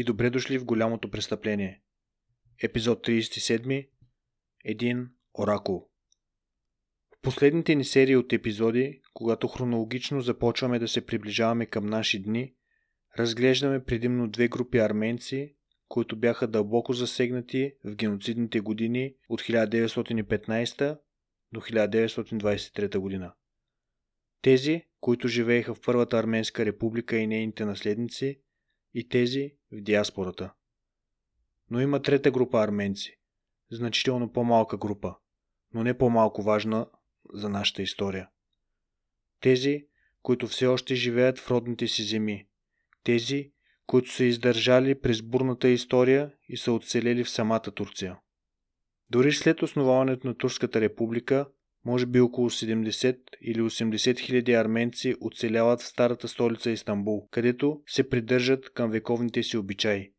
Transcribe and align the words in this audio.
И 0.00 0.04
добре 0.04 0.30
дошли 0.30 0.58
в 0.58 0.64
голямото 0.64 1.10
престъпление. 1.10 1.82
Епизод 2.62 3.06
37. 3.06 3.88
Един 4.64 5.08
оракул. 5.38 5.88
В 7.16 7.20
последните 7.22 7.74
ни 7.74 7.84
серии 7.84 8.16
от 8.16 8.32
епизоди, 8.32 9.00
когато 9.14 9.48
хронологично 9.48 10.20
започваме 10.20 10.78
да 10.78 10.88
се 10.88 11.06
приближаваме 11.06 11.66
към 11.66 11.86
наши 11.86 12.22
дни, 12.22 12.54
разглеждаме 13.18 13.84
предимно 13.84 14.28
две 14.28 14.48
групи 14.48 14.78
арменци, 14.78 15.56
които 15.88 16.16
бяха 16.16 16.48
дълбоко 16.48 16.92
засегнати 16.92 17.72
в 17.84 17.96
геноцидните 17.96 18.60
години 18.60 19.14
от 19.28 19.40
1915 19.40 20.98
до 21.52 21.60
1923 21.60 22.98
година. 22.98 23.32
Тези, 24.42 24.82
които 25.00 25.28
живееха 25.28 25.74
в 25.74 25.80
Първата 25.80 26.18
арменска 26.18 26.66
република 26.66 27.16
и 27.16 27.26
нейните 27.26 27.64
наследници, 27.64 28.40
и 28.94 29.08
тези 29.08 29.54
в 29.72 29.80
диаспората. 29.80 30.52
Но 31.70 31.80
има 31.80 32.02
трета 32.02 32.30
група 32.30 32.60
арменци, 32.60 33.18
значително 33.70 34.32
по-малка 34.32 34.76
група, 34.76 35.14
но 35.74 35.82
не 35.82 35.98
по-малко 35.98 36.42
важна 36.42 36.86
за 37.32 37.48
нашата 37.48 37.82
история. 37.82 38.28
Тези, 39.40 39.86
които 40.22 40.46
все 40.46 40.66
още 40.66 40.94
живеят 40.94 41.38
в 41.38 41.50
родните 41.50 41.86
си 41.86 42.02
земи. 42.02 42.46
Тези, 43.04 43.52
които 43.86 44.10
са 44.10 44.24
издържали 44.24 45.00
през 45.00 45.22
бурната 45.22 45.68
история 45.68 46.32
и 46.48 46.56
са 46.56 46.72
оцелели 46.72 47.24
в 47.24 47.30
самата 47.30 47.60
Турция. 47.74 48.18
Дори 49.10 49.32
след 49.32 49.62
основаването 49.62 50.26
на 50.26 50.34
Турската 50.34 50.80
република, 50.80 51.48
може 51.84 52.06
би 52.06 52.20
около 52.20 52.50
70 52.50 53.18
или 53.40 53.60
80 53.60 54.18
хиляди 54.18 54.52
арменци 54.52 55.14
оцеляват 55.20 55.80
в 55.80 55.86
старата 55.86 56.28
столица 56.28 56.70
Истанбул, 56.70 57.28
където 57.30 57.82
се 57.86 58.08
придържат 58.08 58.72
към 58.72 58.90
вековните 58.90 59.42
си 59.42 59.56
обичаи, 59.56 60.12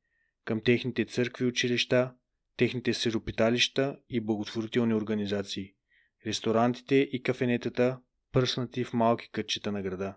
към 0.46 0.62
техните 0.62 1.06
църкви 1.06 1.46
и 1.46 1.48
училища, 1.48 2.14
техните 2.58 2.94
сиропиталища 2.94 3.98
и 4.10 4.22
благотворителни 4.22 4.94
организации, 4.94 5.74
ресторантите 6.26 6.96
и 6.96 7.24
кафенетата, 7.24 8.00
пръснати 8.32 8.84
в 8.84 8.94
малки 8.94 9.30
кътчета 9.32 9.72
на 9.72 9.82
града. 9.82 10.16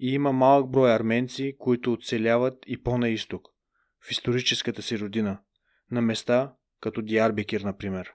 И 0.00 0.12
има 0.12 0.32
малък 0.32 0.70
брой 0.70 0.94
арменци, 0.94 1.56
които 1.58 1.92
оцеляват 1.92 2.58
и 2.66 2.82
по-на 2.82 3.08
изток, 3.08 3.48
в 4.06 4.10
историческата 4.10 4.82
си 4.82 4.98
родина, 4.98 5.40
на 5.90 6.02
места 6.02 6.54
като 6.80 7.02
Диарбекир, 7.02 7.60
например. 7.60 8.12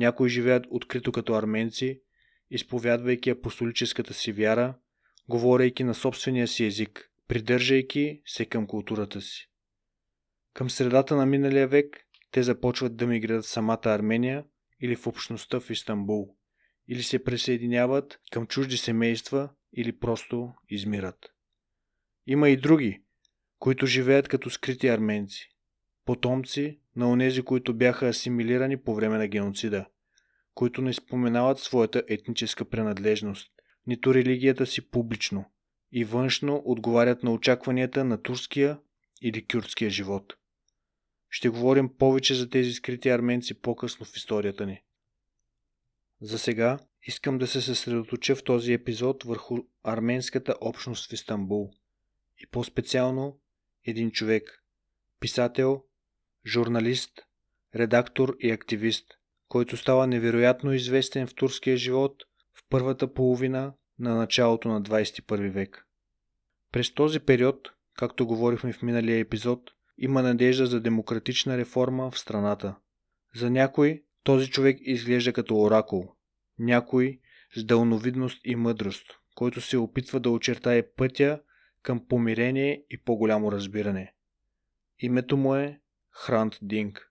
Някои 0.00 0.28
живеят 0.28 0.66
открито 0.70 1.12
като 1.12 1.34
арменци, 1.34 2.00
изповядвайки 2.50 3.30
апостолическата 3.30 4.14
си 4.14 4.32
вяра, 4.32 4.74
говорейки 5.28 5.84
на 5.84 5.94
собствения 5.94 6.48
си 6.48 6.64
език, 6.64 7.10
придържайки 7.28 8.22
се 8.26 8.44
към 8.44 8.66
културата 8.66 9.20
си. 9.20 9.50
Към 10.54 10.70
средата 10.70 11.16
на 11.16 11.26
миналия 11.26 11.68
век 11.68 12.06
те 12.30 12.42
започват 12.42 12.96
да 12.96 13.06
мигрират 13.06 13.44
в 13.44 13.48
самата 13.48 13.80
Армения 13.84 14.44
или 14.80 14.96
в 14.96 15.06
общността 15.06 15.60
в 15.60 15.70
Истанбул, 15.70 16.36
или 16.88 17.02
се 17.02 17.24
присъединяват 17.24 18.20
към 18.32 18.46
чужди 18.46 18.76
семейства 18.76 19.50
или 19.76 19.98
просто 19.98 20.52
измират. 20.68 21.18
Има 22.26 22.48
и 22.48 22.56
други, 22.56 23.02
които 23.58 23.86
живеят 23.86 24.28
като 24.28 24.50
скрити 24.50 24.88
арменци, 24.88 25.48
потомци 26.04 26.80
на 26.96 27.10
онези, 27.10 27.42
които 27.42 27.74
бяха 27.74 28.06
асимилирани 28.08 28.76
по 28.76 28.94
време 28.94 29.18
на 29.18 29.28
геноцида, 29.28 29.86
които 30.54 30.82
не 30.82 30.92
споменават 30.92 31.58
своята 31.58 32.02
етническа 32.08 32.64
принадлежност, 32.64 33.52
нито 33.86 34.14
религията 34.14 34.66
си 34.66 34.90
публично 34.90 35.44
и 35.92 36.04
външно 36.04 36.62
отговарят 36.64 37.22
на 37.22 37.32
очакванията 37.32 38.04
на 38.04 38.22
турския 38.22 38.78
или 39.22 39.46
кюртския 39.46 39.90
живот. 39.90 40.34
Ще 41.28 41.48
говорим 41.48 41.96
повече 41.96 42.34
за 42.34 42.50
тези 42.50 42.72
скрити 42.72 43.08
арменци 43.08 43.54
по-късно 43.54 44.06
в 44.06 44.16
историята 44.16 44.66
ни. 44.66 44.82
За 46.20 46.38
сега 46.38 46.78
искам 47.02 47.38
да 47.38 47.46
се 47.46 47.60
съсредоточа 47.60 48.36
в 48.36 48.44
този 48.44 48.72
епизод 48.72 49.24
върху 49.24 49.58
арменската 49.82 50.54
общност 50.60 51.10
в 51.10 51.12
Истанбул 51.12 51.70
и 52.42 52.46
по-специално 52.46 53.40
един 53.84 54.10
човек, 54.10 54.64
писател, 55.20 55.84
журналист, 56.46 57.26
редактор 57.74 58.36
и 58.40 58.50
активист, 58.50 59.19
който 59.50 59.76
става 59.76 60.06
невероятно 60.06 60.72
известен 60.72 61.26
в 61.26 61.34
турския 61.34 61.76
живот 61.76 62.22
в 62.54 62.62
първата 62.68 63.12
половина 63.12 63.72
на 63.98 64.14
началото 64.14 64.68
на 64.68 64.82
21 64.82 65.50
век. 65.50 65.86
През 66.72 66.94
този 66.94 67.20
период, 67.20 67.72
както 67.96 68.26
говорихме 68.26 68.72
в 68.72 68.82
миналия 68.82 69.18
епизод, 69.18 69.70
има 69.98 70.22
надежда 70.22 70.66
за 70.66 70.80
демократична 70.80 71.58
реформа 71.58 72.10
в 72.10 72.18
страната. 72.18 72.76
За 73.34 73.50
някой 73.50 74.04
този 74.24 74.50
човек 74.50 74.78
изглежда 74.80 75.32
като 75.32 75.60
оракул, 75.60 76.14
някой 76.58 77.20
с 77.56 77.64
дълновидност 77.64 78.40
и 78.44 78.56
мъдрост, 78.56 79.06
който 79.34 79.60
се 79.60 79.78
опитва 79.78 80.20
да 80.20 80.30
очертае 80.30 80.90
пътя 80.92 81.40
към 81.82 82.06
помирение 82.08 82.84
и 82.90 83.02
по-голямо 83.02 83.52
разбиране. 83.52 84.14
Името 84.98 85.36
му 85.36 85.54
е 85.54 85.80
Хрант 86.10 86.58
Динг. 86.62 87.09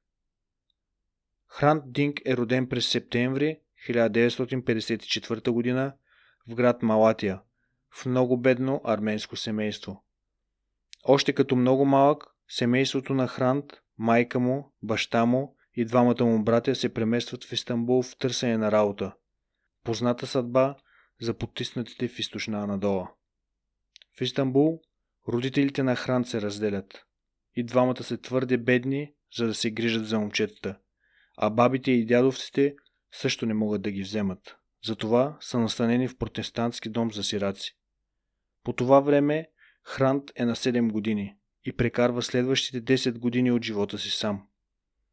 Хрант 1.49 1.83
Динг 1.85 2.21
е 2.25 2.37
роден 2.37 2.67
през 2.67 2.87
септември 2.87 3.59
1954 3.89 5.73
г. 5.75 5.93
в 6.47 6.55
град 6.55 6.83
Малатия, 6.83 7.41
в 7.91 8.05
много 8.05 8.37
бедно 8.37 8.81
арменско 8.83 9.35
семейство. 9.35 10.03
Още 11.03 11.33
като 11.33 11.55
много 11.55 11.85
малък, 11.85 12.23
семейството 12.47 13.13
на 13.13 13.27
Хрант, 13.27 13.65
майка 13.97 14.39
му, 14.39 14.73
баща 14.83 15.25
му 15.25 15.55
и 15.75 15.85
двамата 15.85 16.25
му 16.25 16.43
братя 16.43 16.75
се 16.75 16.93
преместват 16.93 17.45
в 17.45 17.51
Истанбул 17.51 18.03
в 18.03 18.17
търсене 18.17 18.57
на 18.57 18.71
работа. 18.71 19.15
Позната 19.83 20.27
съдба 20.27 20.75
за 21.21 21.33
потиснатите 21.33 22.07
в 22.07 22.19
източна 22.19 22.63
Анадола. 22.63 23.11
В 24.17 24.21
Истанбул 24.21 24.81
родителите 25.27 25.83
на 25.83 25.95
Хрант 25.95 26.27
се 26.27 26.41
разделят 26.41 27.05
и 27.55 27.63
двамата 27.63 28.03
са 28.03 28.17
твърде 28.17 28.57
бедни, 28.57 29.13
за 29.37 29.47
да 29.47 29.53
се 29.53 29.71
грижат 29.71 30.07
за 30.07 30.19
момчетата, 30.19 30.79
а 31.41 31.49
бабите 31.49 31.91
и 31.91 32.05
дядовците 32.05 32.75
също 33.11 33.45
не 33.45 33.53
могат 33.53 33.81
да 33.81 33.91
ги 33.91 34.01
вземат. 34.01 34.55
Затова 34.85 35.37
са 35.41 35.59
настанени 35.59 36.07
в 36.07 36.17
протестантски 36.17 36.89
дом 36.89 37.11
за 37.11 37.23
сираци. 37.23 37.77
По 38.63 38.73
това 38.73 38.99
време 38.99 39.49
Хрант 39.83 40.31
е 40.35 40.45
на 40.45 40.55
7 40.55 40.91
години 40.91 41.35
и 41.65 41.73
прекарва 41.73 42.21
следващите 42.21 42.97
10 42.97 43.17
години 43.17 43.51
от 43.51 43.63
живота 43.63 43.97
си 43.97 44.09
сам. 44.09 44.47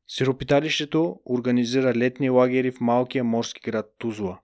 Сиропиталището 0.09 1.21
организира 1.25 1.95
летни 1.95 2.31
лагери 2.31 2.71
в 2.71 2.81
малкия 2.81 3.25
морски 3.25 3.61
град 3.71 3.95
Тузла. 3.99 4.41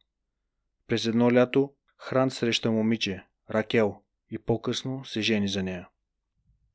През 0.88 1.06
едно 1.06 1.32
лято 1.32 1.72
Хрант 1.98 2.32
среща 2.32 2.70
момиче, 2.70 3.24
Ракел, 3.50 3.96
и 4.30 4.38
по-късно 4.38 5.04
се 5.04 5.20
жени 5.20 5.48
за 5.48 5.62
нея. 5.62 5.88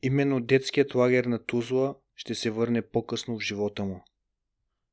Именно 0.01 0.39
детският 0.39 0.95
лагер 0.95 1.25
на 1.25 1.45
Тузла 1.45 1.95
ще 2.15 2.35
се 2.35 2.49
върне 2.49 2.81
по-късно 2.81 3.37
в 3.37 3.41
живота 3.41 3.83
му. 3.83 4.03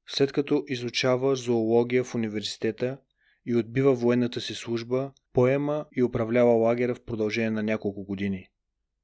След 0.06 0.32
като 0.32 0.64
изучава 0.66 1.36
зоология 1.36 2.04
в 2.04 2.14
университета 2.14 2.98
и 3.46 3.56
отбива 3.56 3.94
военната 3.94 4.40
си 4.40 4.54
служба, 4.54 5.12
поема 5.32 5.86
и 5.96 6.02
управлява 6.02 6.52
лагера 6.52 6.94
в 6.94 7.04
продължение 7.04 7.50
на 7.50 7.62
няколко 7.62 8.04
години. 8.04 8.48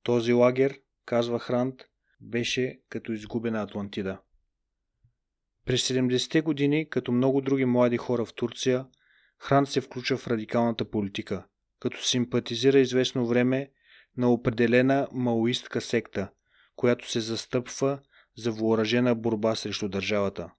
Този 0.02 0.32
лагер, 0.32 0.81
казва 1.06 1.38
Хрант, 1.38 1.75
беше 2.20 2.81
като 2.88 3.12
изгубена 3.12 3.62
Атлантида. 3.62 4.20
През 5.67 5.88
70-те 5.88 6.41
години, 6.41 6.88
като 6.88 7.12
много 7.12 7.41
други 7.41 7.64
млади 7.64 7.97
хора 7.97 8.25
в 8.25 8.35
Турция, 8.35 8.87
Хрант 9.38 9.69
се 9.69 9.81
включва 9.81 10.17
в 10.17 10.26
радикалната 10.26 10.91
политика, 10.91 11.47
като 11.81 12.05
симпатизира 12.05 12.79
известно 12.79 13.26
време 13.26 13.70
на 14.17 14.32
определена 14.32 15.08
маоистка 15.12 15.81
секта, 15.81 16.31
която 16.76 17.11
се 17.11 17.20
застъпва 17.20 18.00
за 18.37 18.52
въоръжена 18.52 19.14
борба 19.14 19.55
срещу 19.55 19.88
държавата. 19.88 20.50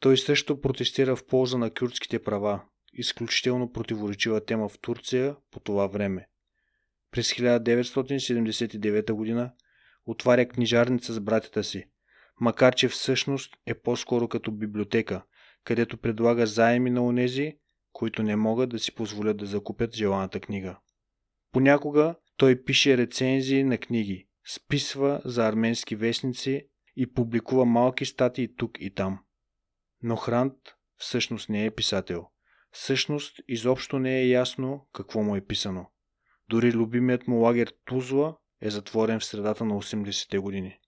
Той 0.00 0.18
също 0.18 0.60
протестира 0.60 1.16
в 1.16 1.26
полза 1.26 1.58
на 1.58 1.70
кюрдските 1.70 2.22
права, 2.22 2.62
изключително 2.92 3.72
противоречива 3.72 4.44
тема 4.44 4.68
в 4.68 4.78
Турция 4.78 5.36
по 5.50 5.60
това 5.60 5.86
време. 5.86 6.26
През 7.10 7.32
1979 7.32 9.34
г. 9.34 9.52
отваря 10.06 10.48
книжарница 10.48 11.12
с 11.12 11.20
братята 11.20 11.64
си, 11.64 11.84
макар 12.40 12.74
че 12.74 12.88
всъщност 12.88 13.56
е 13.66 13.74
по-скоро 13.74 14.28
като 14.28 14.52
библиотека, 14.52 15.22
където 15.64 15.96
предлага 15.96 16.46
заеми 16.46 16.90
на 16.90 17.04
онези, 17.04 17.58
които 17.92 18.22
не 18.22 18.36
могат 18.36 18.70
да 18.70 18.78
си 18.78 18.94
позволят 18.94 19.36
да 19.36 19.46
закупят 19.46 19.94
желаната 19.94 20.40
книга. 20.40 20.78
Понякога 21.52 22.14
той 22.36 22.64
пише 22.64 22.96
рецензии 22.96 23.64
на 23.64 23.78
книги, 23.78 24.28
списва 24.54 25.22
за 25.24 25.48
арменски 25.48 25.96
вестници 25.96 26.66
и 26.96 27.12
публикува 27.12 27.64
малки 27.64 28.04
статии 28.04 28.56
тук 28.56 28.72
и 28.80 28.94
там. 28.94 29.18
Но 30.02 30.16
Хрант 30.16 30.54
всъщност 30.96 31.48
не 31.48 31.64
е 31.66 31.70
писател. 31.70 32.26
Всъщност 32.70 33.40
изобщо 33.48 33.98
не 33.98 34.20
е 34.20 34.28
ясно 34.28 34.88
какво 34.92 35.22
му 35.22 35.36
е 35.36 35.46
писано. 35.46 35.90
Дори 36.48 36.72
любимият 36.72 37.26
му 37.26 37.40
лагер 37.40 37.72
Тузла 37.84 38.36
е 38.60 38.70
затворен 38.70 39.20
в 39.20 39.24
средата 39.24 39.64
на 39.64 39.74
80-те 39.74 40.38
години. 40.38 40.78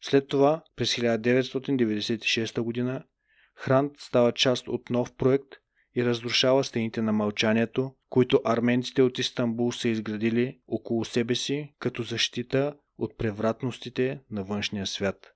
След 0.00 0.28
това, 0.28 0.64
през 0.76 0.94
1996 0.94 2.74
г., 2.86 3.04
Хрант 3.54 3.92
става 3.98 4.32
част 4.32 4.68
от 4.68 4.90
нов 4.90 5.14
проект 5.16 5.54
и 5.96 6.04
разрушава 6.04 6.64
стените 6.64 7.02
на 7.02 7.12
мълчанието, 7.12 7.94
които 8.08 8.40
арменците 8.44 9.02
от 9.02 9.18
Истанбул 9.18 9.72
са 9.72 9.88
изградили 9.88 10.60
около 10.68 11.04
себе 11.04 11.34
си 11.34 11.74
като 11.78 12.02
защита 12.02 12.76
от 12.98 13.18
превратностите 13.18 14.20
на 14.30 14.44
външния 14.44 14.86
свят. 14.86 15.34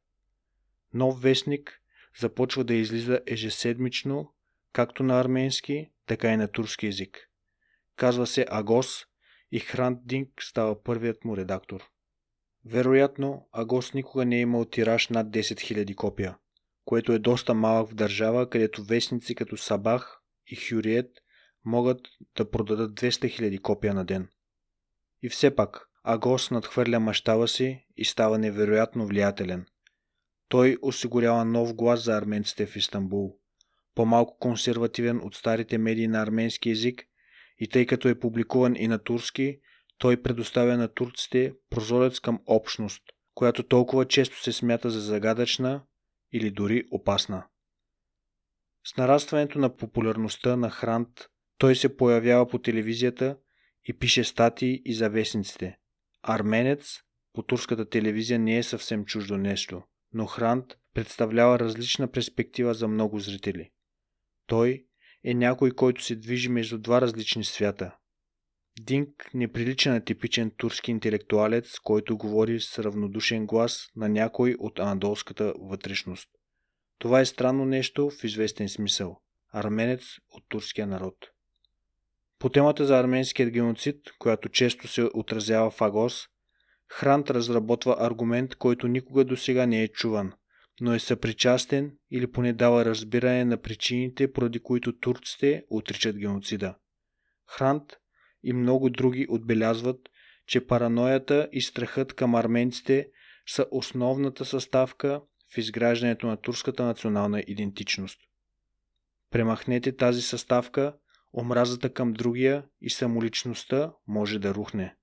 Нов 0.94 1.22
вестник 1.22 1.81
започва 2.20 2.64
да 2.64 2.74
излиза 2.74 3.20
ежеседмично, 3.26 4.34
както 4.72 5.02
на 5.02 5.20
арменски, 5.20 5.90
така 6.06 6.32
и 6.32 6.36
на 6.36 6.48
турски 6.48 6.86
язик. 6.86 7.28
Казва 7.96 8.26
се 8.26 8.46
Агос 8.48 9.04
и 9.52 9.60
Хрант 9.60 9.98
Динг 10.04 10.28
става 10.40 10.82
първият 10.82 11.24
му 11.24 11.36
редактор. 11.36 11.82
Вероятно, 12.64 13.48
Агос 13.52 13.94
никога 13.94 14.24
не 14.24 14.36
е 14.36 14.40
имал 14.40 14.64
тираж 14.64 15.08
над 15.08 15.26
10 15.26 15.40
000 15.40 15.94
копия, 15.94 16.36
което 16.84 17.12
е 17.12 17.18
доста 17.18 17.54
малък 17.54 17.90
в 17.90 17.94
държава, 17.94 18.50
където 18.50 18.84
вестници 18.84 19.34
като 19.34 19.56
Сабах 19.56 20.20
и 20.46 20.56
Хюриет 20.56 21.10
могат 21.64 22.00
да 22.36 22.50
продадат 22.50 22.92
200 23.00 23.40
000 23.40 23.60
копия 23.60 23.94
на 23.94 24.04
ден. 24.04 24.28
И 25.22 25.28
все 25.28 25.56
пак, 25.56 25.88
Агос 26.04 26.50
надхвърля 26.50 27.00
мащаба 27.00 27.48
си 27.48 27.86
и 27.96 28.04
става 28.04 28.38
невероятно 28.38 29.06
влиятелен. 29.06 29.66
Той 30.52 30.76
осигурява 30.82 31.44
нов 31.44 31.74
глас 31.74 32.04
за 32.04 32.16
арменците 32.16 32.66
в 32.66 32.76
Истанбул, 32.76 33.38
по-малко 33.94 34.38
консервативен 34.38 35.20
от 35.24 35.34
старите 35.34 35.78
медии 35.78 36.08
на 36.08 36.22
арменски 36.22 36.68
язик 36.68 37.04
и 37.58 37.68
тъй 37.68 37.86
като 37.86 38.08
е 38.08 38.18
публикуван 38.18 38.76
и 38.76 38.88
на 38.88 38.98
турски, 38.98 39.60
той 39.98 40.22
предоставя 40.22 40.76
на 40.76 40.88
турците 40.88 41.54
прозорец 41.70 42.20
към 42.20 42.40
общност, 42.46 43.02
която 43.34 43.62
толкова 43.62 44.04
често 44.04 44.42
се 44.42 44.52
смята 44.52 44.90
за 44.90 45.00
загадъчна 45.00 45.82
или 46.32 46.50
дори 46.50 46.84
опасна. 46.90 47.46
С 48.84 48.96
нарастването 48.96 49.58
на 49.58 49.76
популярността 49.76 50.56
на 50.56 50.70
Хрант, 50.70 51.08
той 51.58 51.76
се 51.76 51.96
появява 51.96 52.48
по 52.48 52.58
телевизията 52.58 53.36
и 53.84 53.92
пише 53.98 54.24
статии 54.24 54.82
и 54.84 54.94
за 54.94 55.10
вестниците. 55.10 55.78
Арменец 56.22 57.00
по 57.32 57.42
турската 57.42 57.88
телевизия 57.88 58.38
не 58.38 58.58
е 58.58 58.62
съвсем 58.62 59.04
чуждо 59.04 59.36
нещо, 59.36 59.82
но 60.14 60.26
Хрант 60.26 60.78
представлява 60.94 61.58
различна 61.58 62.10
перспектива 62.10 62.74
за 62.74 62.88
много 62.88 63.18
зрители. 63.18 63.70
Той 64.46 64.86
е 65.24 65.34
някой, 65.34 65.70
който 65.70 66.04
се 66.04 66.16
движи 66.16 66.48
между 66.48 66.78
два 66.78 67.00
различни 67.00 67.44
свята. 67.44 67.96
Динк 68.80 69.30
не 69.34 69.52
прилича 69.52 69.90
на 69.90 70.04
типичен 70.04 70.50
турски 70.56 70.90
интелектуалец, 70.90 71.78
който 71.78 72.18
говори 72.18 72.60
с 72.60 72.78
равнодушен 72.78 73.46
глас 73.46 73.88
на 73.96 74.08
някой 74.08 74.56
от 74.58 74.78
анадолската 74.78 75.54
вътрешност. 75.58 76.28
Това 76.98 77.20
е 77.20 77.26
странно 77.26 77.64
нещо 77.64 78.10
в 78.10 78.24
известен 78.24 78.68
смисъл. 78.68 79.20
Арменец 79.52 80.02
от 80.30 80.44
турския 80.48 80.86
народ. 80.86 81.14
По 82.38 82.48
темата 82.48 82.86
за 82.86 82.98
арменският 82.98 83.50
геноцид, 83.50 83.96
която 84.18 84.48
често 84.48 84.88
се 84.88 85.08
отразява 85.14 85.70
в 85.70 85.82
Агос, 85.82 86.28
Хрант 86.94 87.30
разработва 87.30 87.96
аргумент, 87.98 88.54
който 88.54 88.88
никога 88.88 89.24
до 89.24 89.36
сега 89.36 89.66
не 89.66 89.82
е 89.82 89.88
чуван, 89.88 90.32
но 90.80 90.94
е 90.94 90.98
съпричастен 90.98 91.96
или 92.10 92.32
поне 92.32 92.52
дава 92.52 92.84
разбиране 92.84 93.44
на 93.44 93.56
причините, 93.56 94.32
поради 94.32 94.60
които 94.60 94.98
турците 94.98 95.64
отричат 95.70 96.16
геноцида. 96.16 96.74
Хрант 97.46 97.82
и 98.42 98.52
много 98.52 98.90
други 98.90 99.26
отбелязват, 99.28 99.98
че 100.46 100.66
параноята 100.66 101.48
и 101.52 101.60
страхът 101.60 102.12
към 102.12 102.34
арменците 102.34 103.08
са 103.46 103.66
основната 103.70 104.44
съставка 104.44 105.22
в 105.54 105.58
изграждането 105.58 106.26
на 106.26 106.36
турската 106.36 106.84
национална 106.84 107.44
идентичност. 107.46 108.20
Премахнете 109.30 109.96
тази 109.96 110.22
съставка, 110.22 110.94
омразата 111.32 111.92
към 111.92 112.12
другия 112.12 112.64
и 112.80 112.90
самоличността 112.90 113.92
може 114.06 114.38
да 114.38 114.54
рухне. 114.54 114.96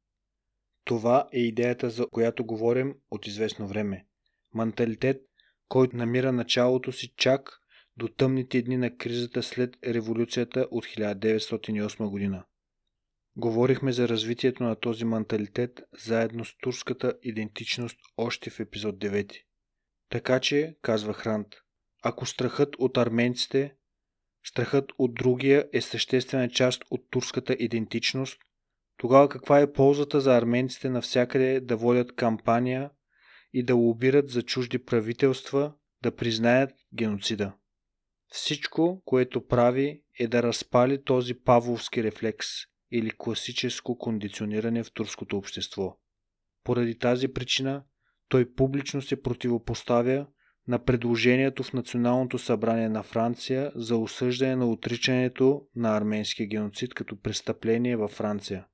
Това 0.83 1.29
е 1.33 1.39
идеята, 1.39 1.89
за 1.89 2.07
която 2.07 2.45
говорим 2.45 2.95
от 3.11 3.27
известно 3.27 3.67
време. 3.67 4.05
Менталитет, 4.53 5.21
който 5.67 5.97
намира 5.97 6.31
началото 6.31 6.91
си 6.91 7.13
чак 7.17 7.59
до 7.97 8.07
тъмните 8.07 8.61
дни 8.61 8.77
на 8.77 8.97
кризата 8.97 9.43
след 9.43 9.77
революцията 9.85 10.67
от 10.71 10.85
1908 10.85 12.09
година. 12.09 12.45
Говорихме 13.35 13.91
за 13.91 14.07
развитието 14.07 14.63
на 14.63 14.75
този 14.75 15.05
менталитет 15.05 15.81
заедно 15.99 16.45
с 16.45 16.57
турската 16.61 17.13
идентичност 17.21 17.97
още 18.17 18.49
в 18.49 18.59
епизод 18.59 18.95
9. 18.95 19.33
Така 20.09 20.39
че, 20.39 20.75
казва 20.81 21.13
Хрант, 21.13 21.47
ако 22.03 22.25
страхът 22.25 22.75
от 22.79 22.97
арменците, 22.97 23.75
страхът 24.45 24.91
от 24.97 25.13
другия 25.13 25.69
е 25.73 25.81
съществена 25.81 26.49
част 26.49 26.83
от 26.91 27.01
турската 27.09 27.55
идентичност, 27.59 28.39
тогава 28.99 29.29
каква 29.29 29.59
е 29.59 29.71
ползата 29.71 30.21
за 30.21 30.37
арменците 30.37 30.89
навсякъде 30.89 31.59
да 31.59 31.77
водят 31.77 32.15
кампания 32.15 32.91
и 33.53 33.63
да 33.63 33.75
лобират 33.75 34.29
за 34.29 34.41
чужди 34.41 34.85
правителства 34.85 35.73
да 36.03 36.15
признаят 36.15 36.71
геноцида? 36.93 37.53
Всичко, 38.27 39.01
което 39.05 39.47
прави, 39.47 40.03
е 40.19 40.27
да 40.27 40.43
разпали 40.43 41.03
този 41.03 41.33
павловски 41.33 42.03
рефлекс 42.03 42.47
или 42.91 43.11
класическо 43.17 43.97
кондициониране 43.97 44.83
в 44.83 44.91
турското 44.93 45.37
общество. 45.37 45.97
Поради 46.63 46.97
тази 46.97 47.27
причина 47.27 47.83
той 48.29 48.53
публично 48.53 49.01
се 49.01 49.21
противопоставя 49.21 50.27
на 50.67 50.83
предложението 50.83 51.63
в 51.63 51.73
Националното 51.73 52.37
събрание 52.37 52.89
на 52.89 53.03
Франция 53.03 53.71
за 53.75 53.97
осъждане 53.97 54.55
на 54.55 54.71
отричането 54.71 55.67
на 55.75 55.97
арменския 55.97 56.47
геноцид 56.47 56.93
като 56.93 57.21
престъпление 57.21 57.95
във 57.95 58.11
Франция. 58.11 58.65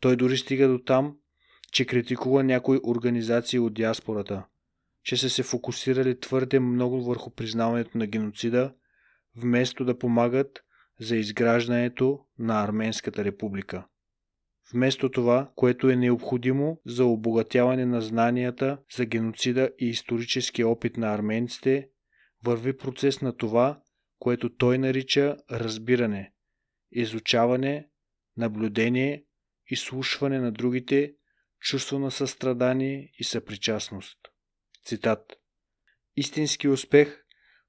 Той 0.00 0.16
дори 0.16 0.36
стига 0.36 0.68
до 0.68 0.78
там, 0.78 1.16
че 1.72 1.86
критикува 1.86 2.44
някои 2.44 2.80
организации 2.84 3.58
от 3.58 3.74
диаспората, 3.74 4.46
че 5.04 5.16
са 5.16 5.30
се 5.30 5.42
фокусирали 5.42 6.20
твърде 6.20 6.60
много 6.60 7.02
върху 7.02 7.30
признаването 7.30 7.98
на 7.98 8.06
геноцида, 8.06 8.74
вместо 9.36 9.84
да 9.84 9.98
помагат 9.98 10.64
за 11.00 11.16
изграждането 11.16 12.20
на 12.38 12.64
Арменската 12.64 13.24
република. 13.24 13.86
Вместо 14.72 15.10
това, 15.10 15.50
което 15.54 15.90
е 15.90 15.96
необходимо 15.96 16.80
за 16.86 17.04
обогатяване 17.04 17.86
на 17.86 18.00
знанията 18.00 18.78
за 18.96 19.04
геноцида 19.04 19.70
и 19.78 19.86
историческия 19.86 20.68
опит 20.68 20.96
на 20.96 21.14
арменците, 21.14 21.88
върви 22.44 22.76
процес 22.76 23.20
на 23.20 23.36
това, 23.36 23.80
което 24.18 24.56
той 24.56 24.78
нарича 24.78 25.36
разбиране, 25.50 26.32
изучаване, 26.90 27.88
наблюдение, 28.36 29.24
изслушване 29.70 30.40
на 30.40 30.52
другите, 30.52 31.14
чувство 31.60 31.98
на 31.98 32.10
състрадание 32.10 33.12
и 33.18 33.24
съпричастност. 33.24 34.18
Цитат 34.84 35.36
Истински 36.16 36.68
успех 36.68 37.24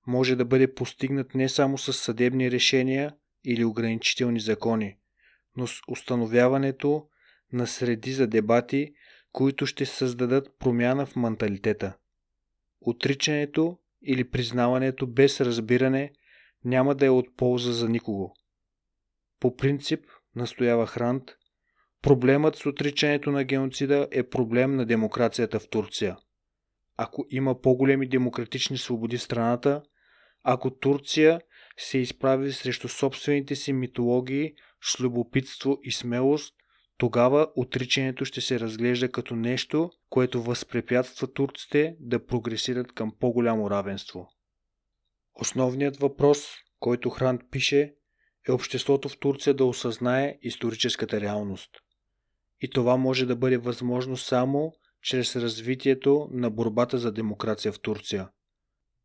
може 0.07 0.35
да 0.35 0.45
бъде 0.45 0.73
постигнат 0.73 1.35
не 1.35 1.49
само 1.49 1.77
с 1.77 1.93
съдебни 1.93 2.51
решения 2.51 3.15
или 3.43 3.65
ограничителни 3.65 4.39
закони, 4.39 4.97
но 5.55 5.67
с 5.67 5.81
установяването 5.87 7.07
на 7.53 7.67
среди 7.67 8.11
за 8.11 8.27
дебати, 8.27 8.93
които 9.31 9.65
ще 9.65 9.85
създадат 9.85 10.57
промяна 10.59 11.05
в 11.05 11.15
менталитета. 11.15 11.97
Отричането 12.81 13.79
или 14.01 14.29
признаването 14.29 15.07
без 15.07 15.41
разбиране 15.41 16.13
няма 16.65 16.95
да 16.95 17.05
е 17.05 17.09
от 17.09 17.35
полза 17.37 17.71
за 17.71 17.89
никого. 17.89 18.33
По 19.39 19.55
принцип, 19.55 20.05
настоява 20.35 20.87
Хрант, 20.87 21.37
проблемът 22.01 22.55
с 22.55 22.65
отричането 22.65 23.31
на 23.31 23.43
геноцида 23.43 24.07
е 24.11 24.29
проблем 24.29 24.75
на 24.75 24.85
демокрацията 24.85 25.59
в 25.59 25.69
Турция. 25.69 26.17
Ако 26.97 27.25
има 27.29 27.61
по-големи 27.61 28.07
демократични 28.09 28.77
свободи 28.77 29.17
в 29.17 29.21
страната, 29.21 29.83
ако 30.43 30.71
Турция 30.71 31.41
се 31.77 31.97
изправи 31.97 32.51
срещу 32.51 32.87
собствените 32.87 33.55
си 33.55 33.73
митологии 33.73 34.53
с 34.83 34.99
любопитство 34.99 35.79
и 35.83 35.91
смелост, 35.91 36.55
тогава 36.97 37.47
отричането 37.55 38.25
ще 38.25 38.41
се 38.41 38.59
разглежда 38.59 39.11
като 39.11 39.35
нещо, 39.35 39.91
което 40.09 40.43
възпрепятства 40.43 41.33
турците 41.33 41.95
да 41.99 42.25
прогресират 42.25 42.91
към 42.91 43.11
по-голямо 43.19 43.69
равенство. 43.69 44.27
Основният 45.33 45.97
въпрос, 45.97 46.47
който 46.79 47.09
Хрант 47.09 47.41
пише, 47.51 47.93
е 48.47 48.51
обществото 48.51 49.09
в 49.09 49.19
Турция 49.19 49.53
да 49.53 49.65
осъзнае 49.65 50.37
историческата 50.41 51.21
реалност. 51.21 51.71
И 52.61 52.69
това 52.69 52.97
може 52.97 53.25
да 53.25 53.35
бъде 53.35 53.57
възможно 53.57 54.17
само 54.17 54.73
чрез 55.01 55.35
развитието 55.35 56.29
на 56.31 56.49
борбата 56.49 56.97
за 56.97 57.11
демокрация 57.11 57.71
в 57.71 57.79
Турция– 57.79 58.29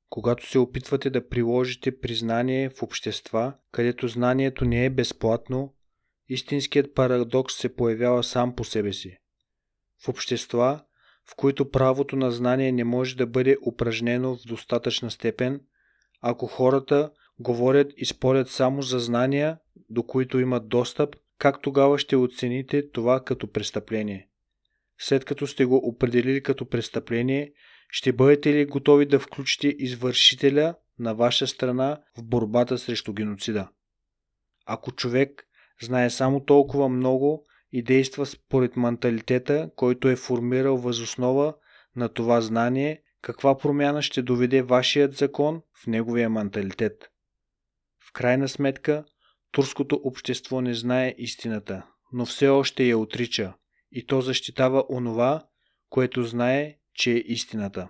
когато 0.09 0.49
се 0.49 0.59
опитвате 0.59 1.11
да 1.11 1.29
приложите 1.29 2.01
признание 2.01 2.71
в 2.71 2.83
общества, 2.83 3.55
където 3.73 4.09
знанието 4.09 4.65
не 4.65 4.85
е 4.85 4.91
безплатно, 4.91 5.75
истинският 6.29 6.95
парадокс 6.95 7.55
се 7.55 7.75
появява 7.75 8.25
сам 8.25 8.55
по 8.55 8.65
себе 8.65 8.93
си. 8.93 9.19
в 10.05 10.09
общества, 10.09 10.85
в 11.31 11.37
които 11.37 11.71
правото 11.71 12.17
на 12.17 12.31
знание 12.31 12.73
не 12.73 12.85
може 12.85 13.17
да 13.17 13.27
бъде 13.27 13.57
упражнено 13.67 14.37
в 14.37 14.47
достатъчна 14.47 15.11
степен, 15.11 15.61
ако 16.21 16.47
хората 16.47 17.11
говорят 17.39 17.93
и 17.97 18.07
спорят 18.07 18.49
само 18.49 18.83
за 18.83 18.99
знания, 18.99 19.59
до 19.91 20.03
които 20.03 20.39
имат 20.39 20.69
достъп, 20.69 21.17
как 21.39 21.63
тогава 21.63 21.99
ще 21.99 22.17
оцените 22.17 22.91
това 22.91 23.25
като 23.25 23.53
престъпление? 23.53 24.29
След 24.99 25.25
като 25.25 25.47
сте 25.47 25.65
го 25.65 25.77
определили 25.77 26.43
като 26.43 26.69
престъпление, 26.69 27.53
ще 27.89 28.13
бъдете 28.13 28.53
ли 28.55 28.67
готови 28.67 29.07
да 29.07 29.21
включите 29.21 29.75
извършителя 29.79 30.75
на 30.99 31.15
ваша 31.15 31.47
страна 31.47 32.01
в 32.19 32.25
борбата 32.25 32.79
срещу 32.79 33.13
геноцида? 33.13 33.69
Ако 34.67 34.93
човек 34.93 35.47
знае 35.83 36.11
само 36.11 36.45
толкова 36.45 36.89
много 36.89 37.47
и 37.73 37.83
действа 37.83 38.27
според 38.27 38.77
менталитета, 38.77 39.71
който 39.77 40.09
е 40.09 40.17
формирал 40.17 40.77
възоснова 40.77 41.55
на 41.97 42.09
това 42.09 42.41
знание, 42.41 43.03
каква 43.23 43.59
промяна 43.59 44.03
ще 44.03 44.23
доведе 44.23 44.63
вашият 44.63 45.15
закон 45.15 45.63
в 45.83 45.87
неговия 45.87 46.31
менталитет? 46.31 47.11
В 48.09 48.13
крайна 48.13 48.49
сметка, 48.49 49.05
турското 49.57 50.01
общество 50.05 50.61
не 50.61 50.75
знае 50.75 51.15
истината, 51.19 51.87
но 52.13 52.27
все 52.27 52.49
още 52.49 52.85
я 52.85 52.99
отрича 52.99 53.55
и 53.93 54.07
то 54.07 54.21
защитава 54.21 54.85
онова, 54.91 55.45
което 55.89 56.23
знае, 56.23 56.75
че 56.95 57.13
е 57.13 57.23
истината. 57.27 57.89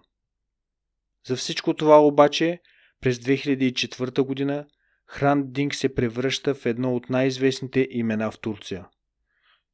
За 1.27 1.37
всичко 1.37 1.75
това 1.75 2.07
обаче, 2.07 2.61
през 3.01 3.19
2004 3.19 4.23
година, 4.23 4.67
Хран 5.07 5.53
Динг 5.53 5.75
се 5.75 5.95
превръща 5.95 6.55
в 6.55 6.67
едно 6.67 6.97
от 6.97 7.11
най-известните 7.11 7.89
имена 7.91 8.31
в 8.31 8.41
Турция. 8.41 8.89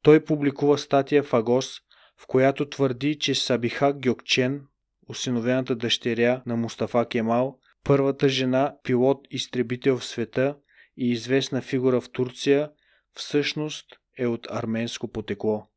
Той 0.01 0.25
публикува 0.25 0.77
статия 0.77 1.23
в 1.23 1.33
Агос, 1.33 1.79
в 2.17 2.27
която 2.27 2.69
твърди, 2.69 3.19
че 3.19 3.35
Сабиха 3.35 3.93
Гьокчен, 3.93 4.61
осиновената 5.07 5.75
дъщеря 5.75 6.43
на 6.45 6.55
Мустафа 6.55 7.05
Кемал, 7.05 7.59
първата 7.83 8.29
жена 8.29 8.75
пилот-изтребител 8.83 9.97
в 9.97 10.05
света 10.05 10.55
и 10.97 11.11
известна 11.11 11.61
фигура 11.61 12.01
в 12.01 12.11
Турция, 12.11 12.71
всъщност 13.13 13.85
е 14.17 14.27
от 14.27 14.47
арменско 14.49 15.07
потекло. 15.07 15.67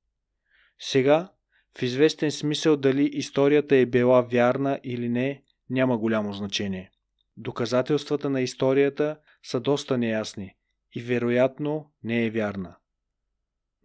Сега, 0.78 1.28
в 1.78 1.82
известен 1.82 2.30
смисъл 2.30 2.76
дали 2.76 3.04
историята 3.04 3.76
е 3.76 3.86
била 3.86 4.20
вярна 4.20 4.80
или 4.84 5.08
не, 5.08 5.42
няма 5.70 5.98
голямо 5.98 6.32
значение. 6.32 6.90
Доказателствата 7.36 8.30
на 8.30 8.40
историята 8.40 9.18
са 9.42 9.60
доста 9.60 9.98
неясни 9.98 10.54
и 10.94 11.02
вероятно 11.02 11.90
не 12.04 12.26
е 12.26 12.30
вярна. 12.30 12.76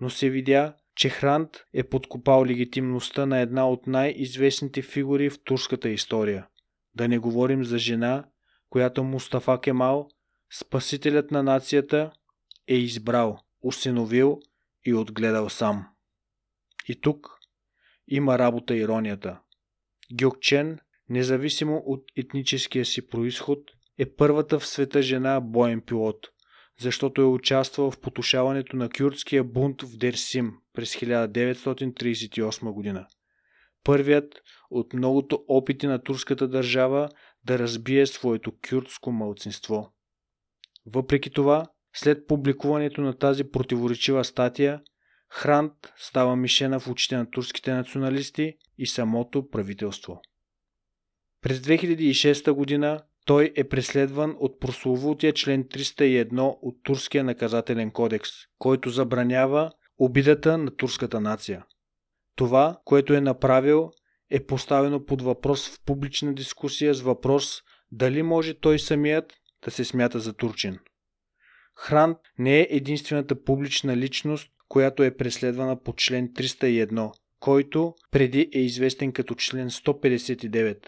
Но 0.02 0.10
се 0.10 0.30
видя, 0.30 0.76
че 0.96 1.10
Хрант 1.10 1.50
е 1.74 1.84
подкопал 1.84 2.46
легитимността 2.46 3.26
на 3.26 3.40
една 3.40 3.70
от 3.70 3.88
най-известните 3.88 4.82
фигури 4.82 5.30
в 5.30 5.44
турската 5.44 5.90
история. 5.90 6.48
Да 6.96 7.08
не 7.08 7.18
говорим 7.18 7.64
за 7.64 7.78
жена, 7.78 8.26
която 8.70 9.04
Мустафа 9.04 9.62
Кемал, 9.62 10.10
спасителят 10.52 11.32
на 11.32 11.44
нацията, 11.44 12.12
е 12.68 12.76
избрал, 12.76 13.40
усиновил 13.64 14.40
и 14.86 14.94
отгледал 14.94 15.50
сам. 15.50 15.88
И 16.88 17.02
тук 17.02 17.28
има 18.08 18.40
работа 18.40 18.76
иронията. 18.76 19.40
Гюкчен, 20.14 20.80
независимо 21.10 21.84
от 21.86 22.04
етническия 22.18 22.86
си 22.86 23.08
происход, 23.08 23.60
е 23.98 24.16
първата 24.16 24.60
в 24.60 24.68
света 24.68 25.02
жена 25.02 25.40
боен 25.42 25.82
пилот, 25.82 26.28
защото 26.80 27.22
е 27.22 27.26
участвал 27.26 27.92
в 27.92 28.00
потушаването 28.00 28.76
на 28.76 28.90
кюртския 28.90 29.44
бунт 29.44 29.82
в 29.82 29.98
Дерсим 29.98 30.54
през 30.74 30.96
1938 30.96 32.72
година. 32.72 33.08
Първият 33.84 34.42
от 34.70 34.94
многото 34.94 35.46
опити 35.48 35.88
на 35.88 36.04
турската 36.04 36.48
държава 36.48 37.10
да 37.44 37.60
разбие 37.60 38.06
своето 38.06 38.52
кюртско 38.70 39.12
мълцинство. 39.12 39.94
Въпреки 40.86 41.30
това, 41.30 41.68
след 41.94 42.28
публикуването 42.28 43.02
на 43.02 43.18
тази 43.18 43.44
противоречива 43.44 44.26
статия, 44.26 44.82
Хрант 45.34 45.74
става 45.96 46.36
мишена 46.36 46.80
в 46.80 46.88
очите 46.88 47.18
на 47.18 47.30
турските 47.30 47.74
националисти 47.74 48.58
и 48.78 48.88
самото 48.88 49.50
правителство. 49.50 50.22
През 51.42 51.60
2006 51.60 52.52
година 52.52 53.04
той 53.26 53.54
е 53.56 53.64
преследван 53.64 54.36
от 54.40 54.60
прословутия 54.60 55.34
член 55.34 55.64
301 55.64 56.58
от 56.62 56.84
Турския 56.84 57.24
наказателен 57.24 57.92
кодекс, 57.92 58.30
който 58.58 58.90
забранява 58.90 59.72
обидата 59.98 60.58
на 60.58 60.76
турската 60.76 61.22
нация. 61.22 61.66
Това, 62.36 62.78
което 62.86 63.14
е 63.14 63.22
направил, 63.22 63.92
е 64.30 64.46
поставено 64.46 65.06
под 65.06 65.22
въпрос 65.22 65.70
в 65.70 65.84
публична 65.86 66.34
дискусия 66.34 66.94
с 66.94 67.02
въпрос 67.02 67.62
дали 67.92 68.24
може 68.24 68.54
той 68.54 68.80
самият 68.80 69.34
да 69.66 69.72
се 69.72 69.86
смята 69.86 70.20
за 70.20 70.34
турчин. 70.34 70.80
Хрант 71.76 72.18
не 72.40 72.60
е 72.60 72.68
единствената 72.70 73.44
публична 73.44 73.98
личност, 73.98 74.52
която 74.68 75.04
е 75.04 75.18
преследвана 75.18 75.84
по 75.84 75.94
член 75.94 76.30
301, 76.30 77.12
който 77.40 77.96
преди 78.12 78.50
е 78.54 78.60
известен 78.60 79.12
като 79.12 79.36
член 79.36 79.70
159, 79.70 80.88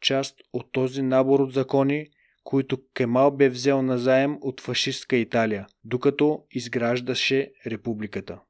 част 0.00 0.36
от 0.52 0.72
този 0.72 1.02
набор 1.02 1.40
от 1.40 1.52
закони, 1.52 2.06
които 2.44 2.78
Кемал 2.94 3.30
бе 3.30 3.48
взел 3.48 3.82
назаем 3.82 4.38
от 4.40 4.60
фашистска 4.60 5.16
Италия, 5.16 5.66
докато 5.84 6.44
изграждаше 6.50 7.52
републиката. 7.66 8.40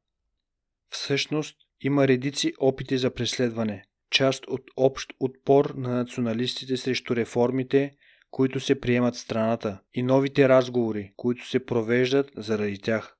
Всъщност 0.90 1.56
има 1.80 2.08
редици 2.08 2.52
опити 2.58 2.98
за 2.98 3.10
преследване, 3.10 3.84
част 4.10 4.46
от 4.46 4.62
общ 4.76 5.12
отпор 5.20 5.74
на 5.76 5.88
националистите 5.94 6.76
срещу 6.76 7.16
реформите, 7.16 7.92
които 8.32 8.60
се 8.60 8.80
приемат 8.80 9.14
в 9.14 9.18
страната 9.18 9.80
и 9.94 10.02
новите 10.02 10.48
разговори, 10.48 11.12
които 11.16 11.48
се 11.48 11.66
провеждат 11.66 12.30
заради 12.36 12.78
тях. 12.78 13.16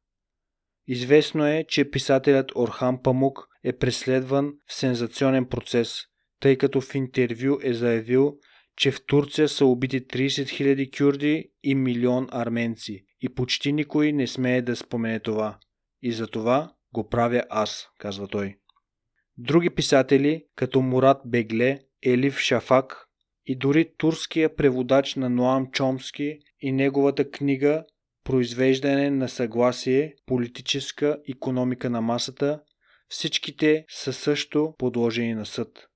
Известно 0.87 1.47
е, 1.47 1.65
че 1.69 1.91
писателят 1.91 2.53
Орхан 2.57 3.03
Памук 3.03 3.49
е 3.65 3.73
преследван 3.73 4.53
в 4.67 4.75
сензационен 4.75 5.47
процес, 5.47 5.99
тъй 6.41 6.57
като 6.57 6.81
в 6.81 6.95
интервю 6.95 7.59
е 7.63 7.75
заявил, 7.75 8.39
че 8.77 8.91
в 8.91 9.07
Турция 9.07 9.49
са 9.49 9.67
убити 9.67 10.07
30 10.07 10.27
000 10.27 10.99
кюрди 10.99 11.53
и 11.63 11.75
милион 11.75 12.29
арменци 12.31 13.05
и 13.21 13.29
почти 13.29 13.73
никой 13.73 14.13
не 14.13 14.27
смее 14.27 14.63
да 14.63 14.77
спомене 14.77 15.21
това. 15.21 15.59
И 16.03 16.13
за 16.13 16.27
това 16.27 16.75
го 16.95 17.09
правя 17.09 17.43
аз, 17.51 17.89
казва 17.99 18.29
той. 18.29 18.57
Други 19.39 19.71
писатели, 19.71 20.45
като 20.57 20.81
Мурат 20.81 21.21
Бегле, 21.27 21.81
Елиф 22.03 22.39
Шафак 22.39 23.09
и 23.47 23.57
дори 23.57 23.93
турския 23.99 24.57
преводач 24.57 25.17
на 25.17 25.31
Ноам 25.31 25.71
Чомски 25.71 26.39
и 26.61 26.73
неговата 26.73 27.31
книга 27.31 27.85
произвеждане 28.25 29.11
на 29.11 29.29
съгласие, 29.29 30.15
политическа 30.27 31.19
економика 31.29 31.91
на 31.91 32.01
масата, 32.01 32.61
всичките 33.09 33.85
са 33.89 34.13
също 34.13 34.75
подложени 34.79 35.35
на 35.35 35.47
съд. 35.47 35.89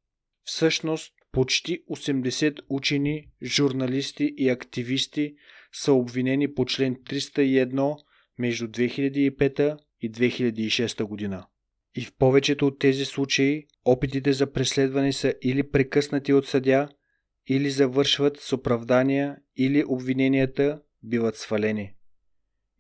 Всъщност, 0.45 1.13
почти 1.33 1.85
80 1.91 2.59
учени, 2.69 3.29
журналисти 3.43 4.35
и 4.37 4.49
активисти 4.49 5.35
са 5.73 5.93
обвинени 5.93 6.55
по 6.55 6.65
член 6.65 6.97
301 6.97 7.97
между 8.39 8.67
2005 8.67 9.77
и 10.01 10.13
2006 10.13 11.05
година. 11.05 11.47
И 11.97 12.05
в 12.05 12.13
повечето 12.19 12.67
от 12.67 12.79
тези 12.79 13.05
случаи 13.05 13.67
опитите 13.85 14.33
за 14.33 14.53
преследване 14.53 15.13
са 15.13 15.35
или 15.43 15.71
прекъснати 15.71 16.33
от 16.33 16.47
съдя, 16.47 16.89
или 17.47 17.71
завършват 17.71 18.37
с 18.41 18.53
оправдания, 18.53 19.37
или 19.57 19.85
обвиненията 19.89 20.83
биват 21.03 21.37
свалени. 21.37 21.95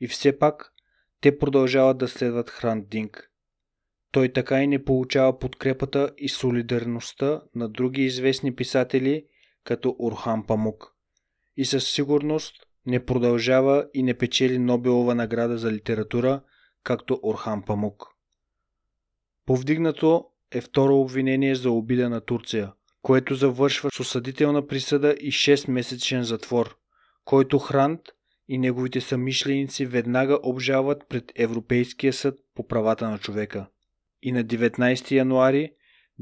И 0.01 0.09
все 0.09 0.39
пак 0.39 0.73
те 1.21 1.39
продължават 1.39 1.99
да 1.99 2.09
следват 2.09 2.51
Храндинг. 2.51 3.31
Той 4.13 4.29
така 4.29 4.63
и 4.63 4.67
не 4.67 4.85
получава 4.85 5.39
подкрепата 5.39 6.11
и 6.19 6.29
солидарността 6.29 7.43
на 7.55 7.69
други 7.69 8.03
известни 8.03 8.55
писатели, 8.55 9.27
като 9.65 9.97
Орхан 9.99 10.47
Памук. 10.47 10.95
И 11.57 11.65
със 11.65 11.93
сигурност 11.93 12.67
не 12.87 13.05
продължава 13.05 13.89
и 13.95 14.03
не 14.03 14.19
печели 14.19 14.59
Нобелова 14.59 15.15
награда 15.15 15.59
за 15.59 15.73
литература, 15.73 16.43
както 16.83 17.21
Орхан 17.23 17.63
Памук. 17.63 18.07
Повдигнато 19.47 20.27
е 20.53 20.61
второ 20.61 21.01
обвинение 21.01 21.55
за 21.55 21.71
обида 21.71 22.09
на 22.11 22.21
Турция, 22.21 22.73
което 23.07 23.35
завършва 23.35 23.91
с 23.93 24.01
осъдителна 24.01 24.67
присъда 24.67 25.15
и 25.21 25.33
6-месечен 25.33 26.21
затвор, 26.21 26.77
който 27.25 27.59
Хрант 27.59 28.01
и 28.49 28.59
неговите 28.59 29.01
самишленици 29.01 29.87
веднага 29.87 30.39
обжалват 30.43 31.09
пред 31.09 31.33
Европейския 31.37 32.13
съд 32.13 32.39
по 32.55 32.67
правата 32.67 33.11
на 33.11 33.19
човека. 33.19 33.67
И 34.23 34.33
на 34.33 34.45
19 34.45 35.11
януари 35.11 35.73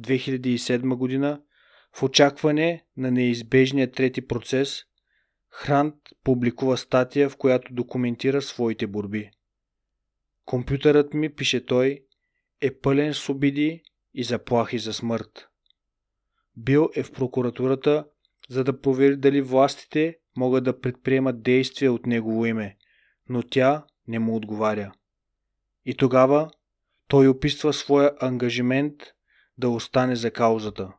2007 0.01 0.95
година, 0.95 1.43
в 1.93 2.03
очакване 2.03 2.85
на 2.97 3.11
неизбежния 3.11 3.91
трети 3.91 4.27
процес, 4.27 4.83
Хрант 5.51 5.95
публикува 6.25 6.77
статия, 6.77 7.29
в 7.29 7.37
която 7.37 7.75
документира 7.75 8.43
своите 8.43 8.87
борби. 8.87 9.31
Компютърът 10.45 11.15
ми, 11.15 11.35
пише 11.35 11.67
той, 11.67 12.05
е 12.61 12.71
пълен 12.71 13.15
с 13.15 13.29
обиди 13.29 13.83
и 14.15 14.25
заплахи 14.25 14.79
за 14.79 14.93
смърт. 14.93 15.49
Бил 16.57 16.91
е 16.95 17.03
в 17.03 17.13
прокуратурата, 17.13 18.05
за 18.49 18.65
да 18.65 18.81
провери 18.81 19.17
дали 19.17 19.41
властите 19.41 20.19
могат 20.37 20.65
да 20.65 20.81
предприемат 20.81 21.43
действия 21.43 21.93
от 21.93 22.07
негово 22.07 22.47
име, 22.47 22.77
но 23.29 23.43
тя 23.43 23.85
не 24.09 24.19
му 24.19 24.37
отговаря. 24.37 24.93
И 25.85 25.95
тогава 25.95 26.51
той 27.09 27.29
описва 27.29 27.73
своя 27.73 28.13
ангажимент 28.21 28.95
да 29.59 29.69
остане 29.69 30.17
за 30.17 30.31
каузата, 30.31 30.93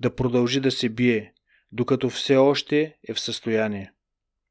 да 0.00 0.14
продължи 0.14 0.60
да 0.60 0.70
се 0.70 0.88
бие, 0.88 1.32
докато 1.72 2.10
все 2.10 2.36
още 2.36 2.96
е 3.08 3.14
в 3.14 3.20
състояние. 3.20 3.92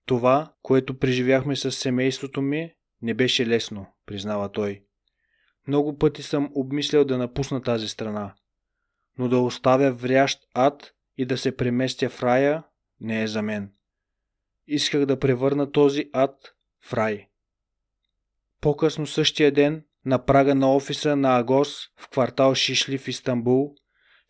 Това, 0.06 0.54
което 0.62 1.00
преживяхме 1.00 1.56
с 1.56 1.72
семейството 1.72 2.42
ми, 2.42 2.72
не 3.02 3.14
беше 3.14 3.48
лесно, 3.48 3.88
признава 4.06 4.52
той. 4.52 4.84
Много 5.68 5.98
пъти 5.98 6.24
съм 6.24 6.52
обмислял 6.56 7.06
да 7.06 7.18
напусна 7.18 7.62
тази 7.62 7.88
страна, 7.88 8.34
но 9.18 9.30
да 9.30 9.40
оставя 9.40 9.92
врящ 9.92 10.40
ад 10.54 10.94
и 11.18 11.26
да 11.26 11.38
се 11.38 11.58
преместя 11.58 12.10
в 12.10 12.24
рая 12.24 12.64
не 13.02 13.24
е 13.24 13.28
за 13.28 13.42
мен. 13.42 13.72
Исках 14.68 15.06
да 15.06 15.20
превърна 15.20 15.72
този 15.72 16.10
ад 16.14 16.56
в 16.82 16.94
рай. 16.94 17.28
По-късно 18.62 19.08
същия 19.08 19.52
ден, 19.52 19.84
на 20.06 20.26
прага 20.26 20.56
на 20.56 20.76
офиса 20.76 21.16
на 21.16 21.38
Агос 21.38 21.90
в 21.98 22.10
квартал 22.10 22.56
Шишли 22.56 22.98
в 22.98 23.08
Истанбул, 23.08 23.76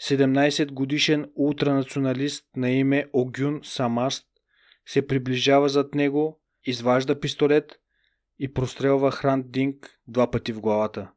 17 0.03 0.71
годишен 0.71 1.31
ултранационалист 1.35 2.45
на 2.55 2.69
име 2.69 3.05
Огюн 3.13 3.59
Самаст 3.63 4.27
се 4.85 5.07
приближава 5.07 5.69
зад 5.69 5.95
него, 5.95 6.41
изважда 6.63 7.19
пистолет 7.19 7.79
и 8.39 8.53
прострелва 8.53 9.11
Хрант 9.11 9.51
Динг 9.51 9.99
два 10.07 10.31
пъти 10.31 10.53
в 10.53 10.61
главата. 10.61 11.11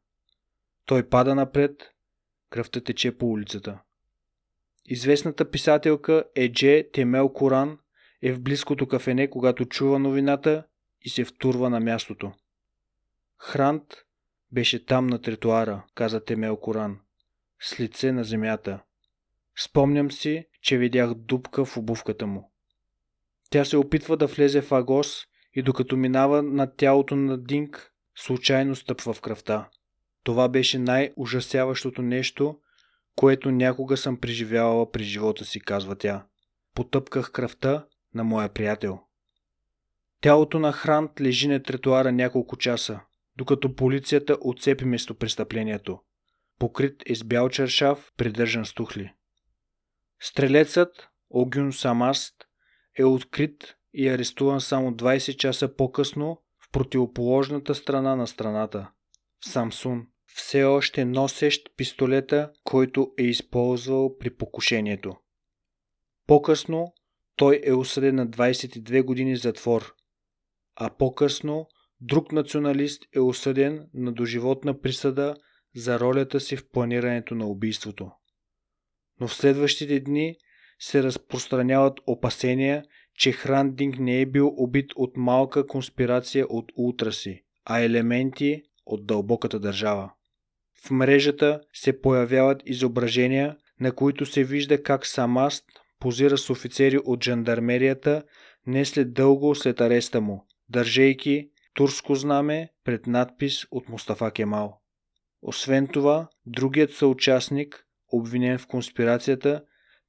Той 0.84 1.08
пада 1.08 1.34
напред, 1.34 1.90
кръвта 2.50 2.81
тече 2.81 3.19
по 3.19 3.26
улицата. 3.26 3.78
Известната 4.85 5.50
писателка 5.50 6.25
Едже 6.35 6.90
Темел 6.93 7.28
Коран 7.28 7.78
е 8.23 8.33
в 8.33 8.40
близкото 8.40 8.88
кафене, 8.88 9.31
когато 9.31 9.64
чува 9.64 9.99
новината 9.99 10.64
и 11.02 11.09
се 11.09 11.25
втурва 11.25 11.71
на 11.71 11.81
мястото. 11.81 12.33
Хрант 13.38 13.85
беше 14.52 14.87
там 14.87 15.07
на 15.07 15.21
тротуара, 15.23 15.85
каза 15.95 16.25
Темел 16.25 16.57
Коран, 16.57 16.99
с 17.61 17.81
лице 17.81 18.12
на 18.12 18.25
земята. 18.25 18.83
Спомням 19.64 20.11
си, 20.11 20.47
че 20.62 20.78
видях 20.78 21.14
дупка 21.14 21.64
в 21.64 21.76
обувката 21.76 22.26
му. 22.26 22.52
Тя 23.50 23.64
се 23.64 23.76
опитва 23.76 24.17
да 24.17 24.26
влезе 24.26 24.62
в 24.62 24.73
Агос 24.73 25.25
и 25.55 25.62
докато 25.62 25.97
минава 25.97 26.43
над 26.43 26.76
тялото 26.76 27.17
на 27.17 27.38
Динк, 27.38 27.93
случайно 28.14 28.76
стъпва 28.76 29.12
в 29.12 29.21
кръвта. 29.21 29.69
Това 30.28 30.49
беше 30.49 30.78
най-ужасяващото 30.78 32.02
нещо, 32.02 32.58
което 33.16 33.50
някога 33.50 33.97
съм 33.97 34.20
преживявала 34.20 34.92
при 34.92 35.04
живота 35.04 35.44
си, 35.44 35.61
казва 35.61 35.97
тя. 35.97 36.26
Потъпках 36.75 37.32
кръвта 37.32 37.87
на 38.14 38.25
моя 38.25 38.49
приятел. 38.49 39.00
Тялото 40.20 40.58
на 40.58 40.73
Хрант 40.73 41.20
лежи 41.20 41.49
на 41.49 41.62
тротуара 41.62 42.12
няколко 42.12 42.56
часа, 42.56 43.00
докато 43.36 43.75
полицията 43.75 44.38
отцепи 44.41 44.84
местопрестъплението. 44.84 46.00
Покрит 46.58 47.02
е 47.06 47.14
с 47.14 47.25
бял 47.25 47.49
чершав, 47.49 48.12
придържан 48.17 48.64
с 48.64 48.75
тухли. 48.75 49.12
Стрелецът 50.21 51.08
Огюн 51.30 51.73
Самаст 51.73 52.34
е 52.99 53.04
открит 53.04 53.76
и 53.95 54.08
арестуван 54.08 54.60
само 54.60 54.93
20 54.93 55.36
часа 55.36 55.76
по-късно 55.76 56.43
в 56.58 56.71
противоположната 56.73 57.75
страна 57.75 58.17
на 58.17 58.26
страната– 58.26 58.91
в 59.41 59.49
Самсун, 59.49 60.06
все 60.38 60.64
още 60.64 61.04
носещ 61.04 61.70
пистолета, 61.76 62.50
който 62.64 63.12
е 63.18 63.22
използвал 63.22 64.18
при 64.18 64.30
покушението. 64.30 65.16
По-късно 66.26 66.92
той 67.36 67.60
е 67.64 67.72
осъден 67.72 68.14
на 68.14 68.28
22 68.28 69.02
години 69.02 69.36
затвор, 69.36 69.94
а 70.76 70.90
по-късно 70.90 71.66
друг 72.00 72.32
националист 72.32 73.02
е 73.16 73.20
осъден 73.20 73.88
на 73.94 74.12
доживотна 74.12 74.80
присъда 74.80 75.36
за 75.76 76.00
ролята 76.00 76.40
си 76.40 76.56
в 76.56 76.70
планирането 76.70 77.34
на 77.34 77.46
убийството. 77.46 78.10
Но 79.20 79.28
в 79.28 79.34
следващите 79.34 80.00
дни 80.00 80.36
се 80.78 81.02
разпространяват 81.02 82.00
опасения, 82.06 82.84
че 83.14 83.32
Храндинг 83.32 83.98
не 83.98 84.20
е 84.20 84.26
бил 84.26 84.54
убит 84.56 84.90
от 84.96 85.16
малка 85.16 85.66
конспирация 85.66 86.46
от 86.46 86.72
ултраси, 86.76 87.44
а 87.64 87.80
елементи 87.80 88.62
от 88.86 89.06
дълбоката 89.06 89.60
държава. 89.60 90.12
В 90.86 90.91
мрежата 90.91 91.60
се 91.73 92.00
появяват 92.00 92.62
изображения, 92.67 93.56
на 93.80 93.93
които 93.93 94.26
се 94.26 94.45
вижда 94.45 94.82
как 94.82 95.06
Самаст 95.06 95.64
позира 96.00 96.38
с 96.38 96.50
офицери 96.50 96.99
от 97.04 97.25
жандармерията 97.25 98.23
не 98.67 98.84
след 98.84 99.12
дълго 99.12 99.54
след 99.54 99.80
ареста 99.80 100.21
му, 100.21 100.47
държейки 100.69 101.50
турско 101.75 102.14
знаме 102.14 102.69
пред 102.84 103.06
надпис 103.06 103.64
от 103.71 103.88
Мустафа 103.88 104.30
Кемал. 104.30 104.80
Освен 105.43 105.88
това, 105.88 106.28
другият 106.47 106.93
съучастник, 106.93 107.84
обвинен 108.12 108.58
в 108.58 108.67
конспирацията, 108.67 109.62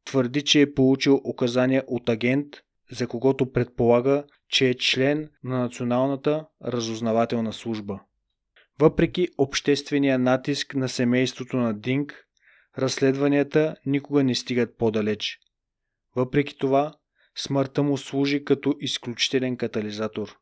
твърди, 0.06 0.42
че 0.42 0.62
е 0.62 0.74
получил 0.74 1.22
указания 1.24 1.84
от 1.88 2.10
агент, 2.10 2.48
за 2.92 3.08
когото 3.08 3.52
предполага, 3.52 4.24
че 4.50 4.70
е 4.70 4.74
член 4.74 5.30
на 5.44 5.60
Националната 5.60 6.46
разузнавателна 6.66 7.54
служба. 7.54 8.00
Въпреки 8.82 9.28
обществения 9.38 10.20
натиск 10.20 10.76
на 10.76 10.90
семейството 10.90 11.58
на 11.58 11.74
Динг, 11.74 12.26
разследванията 12.78 13.76
никога 13.86 14.24
не 14.24 14.36
стигат 14.36 14.78
по-далеч. 14.78 15.40
Въпреки 16.16 16.58
това, 16.58 16.94
смъртта 17.38 17.84
му 17.84 17.98
служи 17.98 18.44
като 18.44 18.76
изключителен 18.80 19.58
катализатор. 19.58 20.38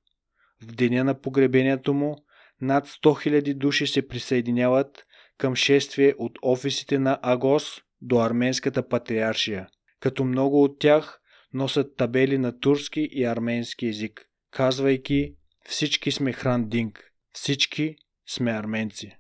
В 0.64 0.66
деня 0.66 1.04
на 1.04 1.22
погребението 1.22 1.94
му 1.94 2.18
над 2.62 2.88
100 2.88 2.98
000 3.04 3.54
души 3.54 3.88
се 3.88 4.08
присъединяват 4.08 5.06
към 5.38 5.56
шествие 5.56 6.14
от 6.18 6.40
офисите 6.42 7.00
на 7.00 7.20
Агос 7.22 7.82
до 8.02 8.20
арменската 8.20 8.88
патриаршия, 8.88 9.68
като 10.00 10.24
много 10.24 10.64
от 10.64 10.80
тях 10.80 11.20
носят 11.54 11.96
табели 11.96 12.38
на 12.38 12.60
турски 12.60 13.10
и 13.12 13.24
арменски 13.24 13.88
език, 13.88 14.26
казвайки 14.52 15.36
всички 15.66 16.12
сме 16.12 16.34
Хран 16.34 16.70
Динг, 16.70 17.12
всички 17.34 17.96
сме 18.30 18.52
арменци. 18.52 19.18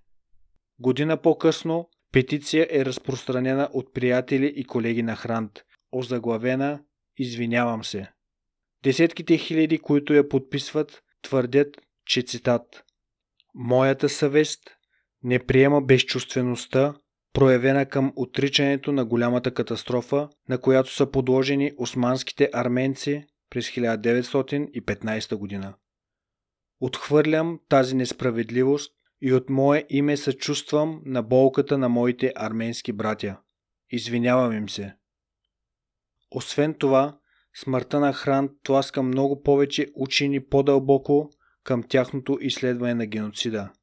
Година 0.79 1.21
по-късно 1.21 1.89
петиция 2.11 2.67
е 2.71 2.85
разпространена 2.85 3.69
от 3.73 3.93
приятели 3.93 4.53
и 4.55 4.63
колеги 4.63 5.03
на 5.03 5.15
Хрант, 5.15 5.51
озаглавена 5.91 6.79
Извинявам 7.17 7.83
се. 7.83 8.11
Десетките 8.83 9.37
хиляди, 9.37 9.77
които 9.77 10.13
я 10.13 10.29
подписват, 10.29 11.03
твърдят, 11.21 11.77
че 12.05 12.21
цитат 12.21 12.83
Моята 13.55 14.09
съвест 14.09 14.59
не 15.23 15.45
приема 15.45 15.81
безчувствеността, 15.81 16.95
проявена 17.33 17.85
към 17.85 18.13
отричането 18.15 18.91
на 18.91 19.05
голямата 19.05 19.53
катастрофа, 19.53 20.29
на 20.49 20.57
която 20.61 20.93
са 20.93 21.11
подложени 21.11 21.71
османските 21.77 22.49
арменци 22.53 23.23
през 23.49 23.69
1915 23.69 25.35
година. 25.35 25.73
Отхвърлям 26.79 27.59
тази 27.69 27.95
несправедливост 27.95 28.93
и 29.21 29.33
от 29.33 29.49
мое 29.49 29.85
име 29.89 30.17
съчувствам 30.17 31.01
на 31.05 31.23
болката 31.23 31.77
на 31.77 31.89
моите 31.89 32.33
арменски 32.35 32.93
братя. 32.93 33.39
Извинявам 33.89 34.53
им 34.53 34.69
се. 34.69 34.95
Освен 36.31 36.73
това, 36.73 37.19
смъртта 37.55 37.99
на 37.99 38.13
Хран 38.13 38.49
тласка 38.63 39.03
много 39.03 39.43
повече 39.43 39.87
учени 39.95 40.45
по-дълбоко 40.45 41.29
към 41.63 41.83
тяхното 41.83 42.37
изследване 42.41 42.93
на 42.93 43.05
геноцида, 43.05 43.73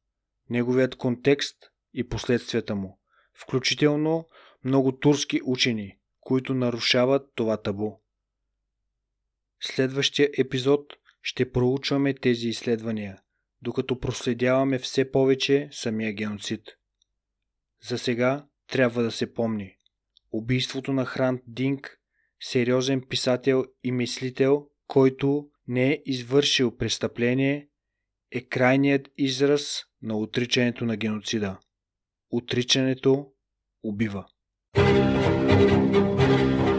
неговият 0.51 0.97
контекст 0.97 1.57
и 1.95 2.09
последствията 2.09 2.75
му, 2.75 2.99
включително 3.35 4.29
много 4.65 4.93
турски 4.93 5.41
учени, 5.45 5.99
които 6.21 6.55
нарушават 6.55 7.33
това 7.35 7.57
табу. 7.57 7.93
Следващия 9.61 10.31
епизод 10.39 10.93
ще 11.25 11.53
проучваме 11.53 12.15
тези 12.15 12.49
изследвания, 12.49 13.19
докато 13.63 14.01
проследяваме 14.01 14.79
все 14.79 15.11
повече 15.11 15.69
самия 15.73 16.13
геноцид. 16.13 16.61
За 17.83 17.99
сега 17.99 18.47
трябва 18.67 19.03
да 19.03 19.11
се 19.11 19.35
помни. 19.35 19.77
Убийството 20.33 20.93
на 20.93 21.05
Хрант 21.05 21.41
Динг, 21.47 21.99
сериозен 22.41 23.03
писател 23.09 23.65
и 23.85 23.93
мислител, 23.93 24.67
който 24.87 25.49
не 25.69 25.93
е 25.93 26.03
извършил 26.07 26.77
престъпление, 26.77 27.69
е 28.31 28.41
крайният 28.41 29.09
израз 29.17 29.83
на 30.03 30.19
отричането 30.19 30.85
на 30.85 30.97
геноцида. 30.97 31.59
Отричането 32.31 33.33
убива. 33.83 34.27
thank 34.77 36.69
you 36.69 36.74